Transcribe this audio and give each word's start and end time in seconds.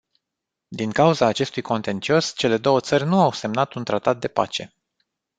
Din 0.67 0.91
cauza 0.91 1.25
acestui 1.25 1.61
contencios, 1.61 2.33
cele 2.35 2.57
două 2.57 2.79
țări 2.79 3.05
nu 3.05 3.21
au 3.21 3.31
semnat 3.31 3.73
un 3.73 3.83
tratat 3.83 4.19
de 4.19 4.27
pace. 4.27 4.73